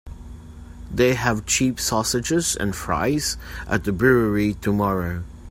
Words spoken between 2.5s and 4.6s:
and fries at the brewery